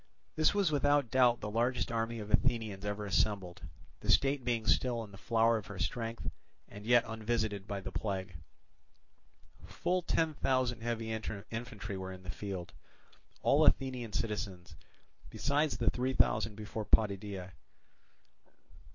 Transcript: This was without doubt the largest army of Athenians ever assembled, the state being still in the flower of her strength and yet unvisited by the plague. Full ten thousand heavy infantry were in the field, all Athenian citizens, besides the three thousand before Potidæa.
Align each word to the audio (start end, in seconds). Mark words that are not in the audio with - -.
This 0.35 0.55
was 0.55 0.71
without 0.71 1.11
doubt 1.11 1.41
the 1.41 1.51
largest 1.51 1.91
army 1.91 2.17
of 2.17 2.31
Athenians 2.31 2.83
ever 2.83 3.05
assembled, 3.05 3.61
the 3.99 4.09
state 4.09 4.43
being 4.43 4.65
still 4.65 5.03
in 5.03 5.11
the 5.11 5.15
flower 5.19 5.57
of 5.59 5.67
her 5.67 5.77
strength 5.77 6.27
and 6.67 6.87
yet 6.87 7.03
unvisited 7.05 7.67
by 7.67 7.81
the 7.81 7.91
plague. 7.91 8.35
Full 9.67 10.01
ten 10.01 10.33
thousand 10.33 10.81
heavy 10.81 11.11
infantry 11.11 11.97
were 11.99 12.11
in 12.11 12.23
the 12.23 12.31
field, 12.31 12.73
all 13.43 13.63
Athenian 13.63 14.11
citizens, 14.13 14.75
besides 15.29 15.77
the 15.77 15.91
three 15.91 16.13
thousand 16.13 16.55
before 16.55 16.83
Potidæa. 16.87 17.51